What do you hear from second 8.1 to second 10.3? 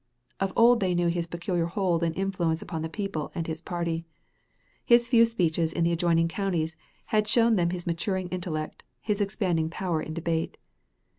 intellect, his expanding power in